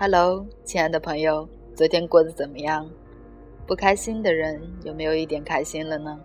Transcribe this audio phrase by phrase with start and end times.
[0.00, 2.88] Hello，亲爱的朋友，昨天过得怎么样？
[3.66, 6.20] 不开心的人有没有一点开心了呢？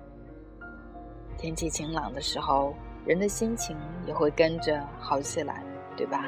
[1.39, 3.75] 天气晴朗的时候，人的心情
[4.05, 5.63] 也会跟着好起来，
[5.97, 6.25] 对吧？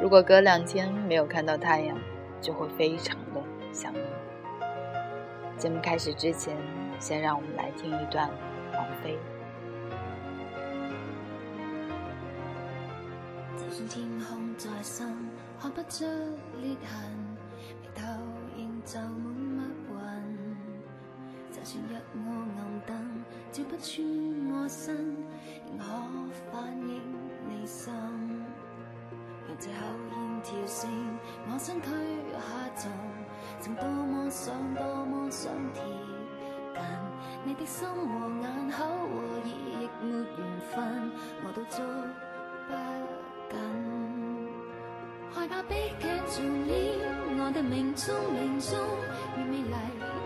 [0.00, 1.98] 如果隔两天没有看到太阳，
[2.40, 3.98] 就会非常的想你。
[5.58, 6.56] 节目开始之前，
[7.00, 8.30] 先让我们来听一段
[8.72, 9.18] 王菲。
[13.90, 15.06] 天空再深，
[15.66, 16.04] 看不出
[16.62, 17.10] 裂痕，
[17.82, 18.00] 眉头
[18.56, 19.58] 仍就满密
[19.90, 19.96] 云。
[21.50, 21.92] 就算一
[22.24, 24.06] 窝暗灯，照不穿
[24.48, 24.94] 我身，
[25.66, 25.84] 仍可
[26.52, 27.02] 反映
[27.48, 27.92] 你心。
[29.48, 29.74] 让这口
[30.12, 30.88] 烟跳升，
[31.50, 31.90] 我身躯
[32.30, 32.38] 下
[32.76, 32.92] 沉，
[33.58, 35.82] 曾多么想，多么想贴
[36.74, 36.80] 近
[37.44, 38.86] 你的心和眼口和
[39.18, 41.10] 耳，亦没缘分，
[41.44, 41.84] 我都捉
[42.68, 42.72] 不
[43.52, 44.15] 紧。
[45.36, 46.96] 害怕悲剧重演，
[47.36, 48.72] 我的命中命中，
[49.36, 49.60] 越美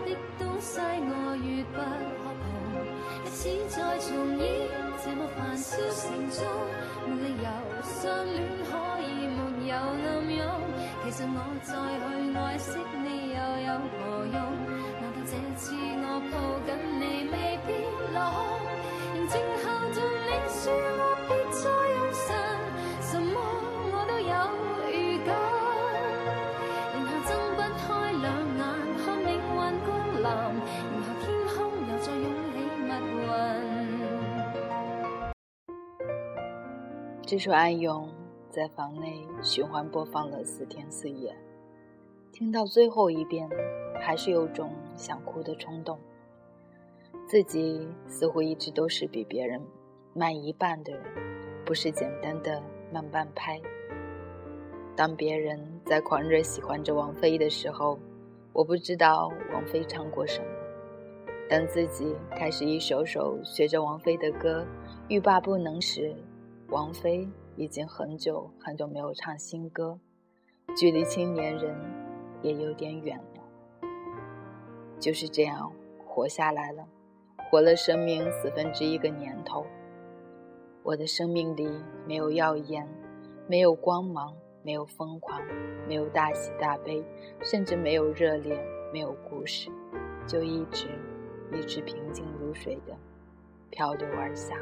[0.07, 2.47] 丽的东西我越不可碰。
[3.25, 4.71] 历史再重演，
[5.03, 6.47] 这么繁嚣城中，
[7.03, 7.47] 没理由
[7.83, 8.71] 相恋可
[9.03, 10.47] 以没有暗涌。
[11.03, 14.39] 其实我再去爱惜你又有何用？
[14.95, 17.35] 难道这次我抱紧你未
[17.67, 17.69] 必
[18.15, 18.63] 落空？
[19.11, 20.71] 仍静候着你说
[37.31, 38.09] 这首《暗涌》
[38.49, 41.33] 在房内循环播放了四天四夜，
[42.33, 43.49] 听到最后一遍，
[44.01, 45.97] 还是有种想哭的冲动。
[47.25, 49.61] 自己似乎一直都是比别人
[50.13, 51.03] 慢一半的人，
[51.63, 53.61] 不是简单的慢半拍。
[54.93, 57.97] 当别人在狂热喜欢着王菲的时候，
[58.51, 60.47] 我不知道王菲唱过什么。
[61.49, 64.67] 当自己开始一首首学着王菲的歌，
[65.07, 66.13] 欲罢不能时，
[66.71, 67.27] 王菲
[67.57, 69.99] 已经很久很久没有唱新歌，
[70.77, 71.75] 距离青年人
[72.41, 73.87] 也有点远了。
[74.97, 75.69] 就是这样
[76.05, 76.87] 活下来了，
[77.49, 79.65] 活了生命四分之一个年头。
[80.81, 81.69] 我的生命里
[82.07, 82.87] 没有耀眼，
[83.49, 84.33] 没有光芒，
[84.63, 85.41] 没有疯狂，
[85.89, 87.03] 没有大喜大悲，
[87.43, 88.57] 甚至没有热烈，
[88.93, 89.69] 没有故事，
[90.25, 90.87] 就一直
[91.51, 92.95] 一直平静如水的
[93.69, 94.55] 漂流而下。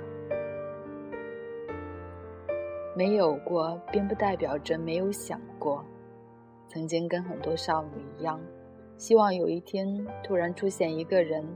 [3.00, 5.86] 没有过，并不代表着没有想过。
[6.68, 8.42] 曾经跟很多少女一样，
[8.98, 11.48] 希望有一天突然出现一个人，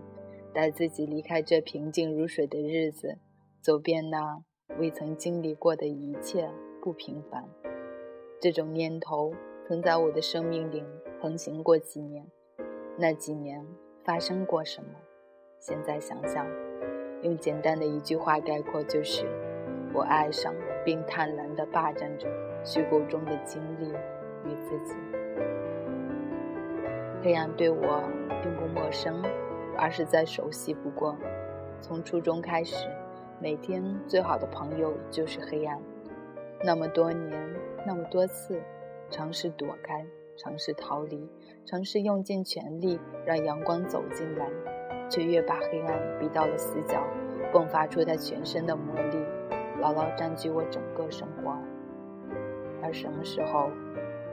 [0.53, 3.17] 带自己离开这平静如水的日子，
[3.59, 4.41] 走遍那
[4.79, 6.49] 未曾经历过的一切
[6.81, 7.43] 不平凡。
[8.39, 9.33] 这种念头
[9.67, 10.81] 曾在我的生命里
[11.19, 12.25] 横行过几年，
[12.97, 13.67] 那几年
[14.05, 14.91] 发生过什么？
[15.59, 16.47] 现在想想，
[17.21, 19.25] 用简单的一句话概括，就是
[19.93, 22.27] 我爱上了并贪婪地霸占着
[22.63, 23.89] 虚构中的经历
[24.45, 24.95] 与自己。
[27.21, 28.03] 黑暗对我
[28.41, 29.21] 并不陌生，
[29.77, 31.15] 而是再熟悉不过。
[31.81, 32.87] 从初中开始，
[33.39, 35.79] 每天最好的朋友就是黑暗。
[36.63, 37.55] 那么多年，
[37.85, 38.61] 那么多次，
[39.09, 40.05] 尝试躲开，
[40.35, 41.29] 尝试逃离，
[41.65, 44.49] 尝试用尽全力让阳光走进来，
[45.09, 47.01] 却越把黑暗逼到了死角，
[47.53, 49.17] 迸发出它全身的魔力，
[49.83, 51.57] 牢牢占据我整个生活。
[52.81, 53.69] 而什么时候，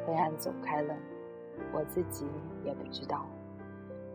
[0.07, 0.95] 黑暗走开了，
[1.73, 2.25] 我自己
[2.65, 3.27] 也不知道。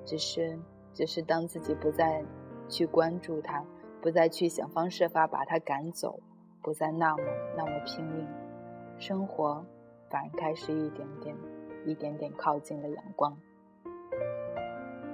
[0.06, 0.58] 只是，
[0.94, 2.24] 只是当自己不再
[2.70, 3.62] 去关注它，
[4.02, 6.22] 不再去想方设法把它赶走。
[6.62, 7.24] 不再那么
[7.58, 8.26] 那么拼命，
[8.98, 9.64] 生活
[10.10, 11.36] 反而开始一点点、
[11.86, 13.38] 一点点靠近了阳光。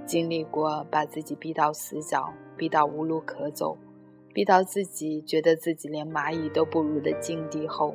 [0.06, 3.76] 经历过把自己逼到死角、逼到无路可走、
[4.34, 7.94] 逼到自己觉得自己连蚂蚁都不如的境地后，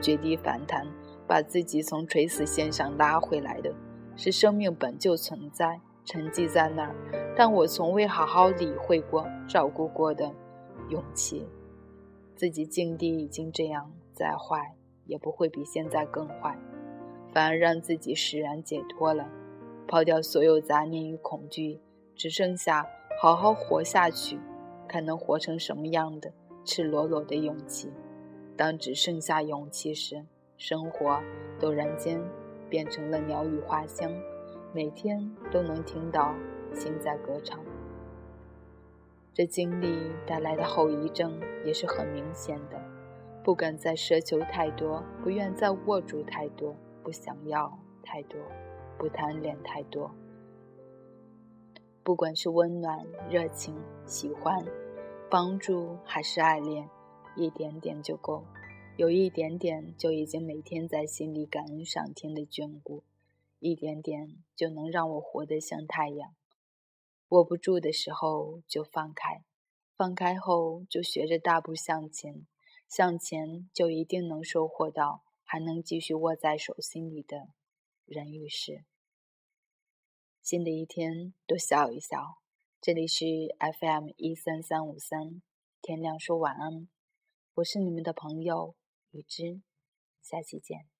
[0.00, 0.86] 绝地反弹，
[1.26, 3.72] 把自己从垂死线上拉回来的，
[4.16, 6.94] 是生命本就存在、沉寂在那儿，
[7.36, 10.32] 但我从未好好理会过、照顾过的
[10.88, 11.46] 勇气。
[12.34, 14.74] 自己境地已经这样，再坏
[15.06, 16.58] 也不会比现在更坏，
[17.32, 19.28] 反而让自己释然解脱了，
[19.86, 21.80] 抛掉所有杂念与恐惧，
[22.16, 22.84] 只剩下
[23.20, 24.40] 好好活下去，
[24.92, 26.30] 看能活成什么样的
[26.66, 27.90] 赤裸裸的勇气。
[28.58, 30.22] 当只剩下勇气时，
[30.58, 31.18] 生活
[31.58, 32.22] 陡然间
[32.68, 34.12] 变成了鸟语花香，
[34.74, 36.34] 每天都能听到
[36.74, 37.58] 心在歌唱。
[39.32, 42.78] 这经历带来的后遗症也是很明显的，
[43.42, 48.38] 不敢再奢求太多，不愿再握住太多，不想要太多，
[48.98, 50.10] 不贪恋太多。
[52.02, 53.74] 不管是温暖、热情、
[54.04, 54.62] 喜欢、
[55.32, 56.90] 帮助还是爱恋，
[57.38, 58.44] 一点点就够。
[58.98, 63.02] 有一点点，就已经每天在心里感恩上天的眷顾，
[63.58, 66.34] 一点点就能让我活得像太阳。
[67.30, 69.42] 握不住的时候就放开，
[69.96, 72.46] 放开后就学着大步向前，
[72.86, 77.48] 向前就一定能收获到还能继续握在手心里的
[78.04, 78.84] 人与事。
[80.42, 82.41] 新的一天，多笑一笑。
[82.82, 83.24] 这里是
[83.78, 85.40] FM 一三三五三，
[85.80, 86.88] 天亮说晚安，
[87.54, 88.74] 我是你们的朋友。
[89.12, 89.62] 雨之，
[90.20, 90.91] 下期见。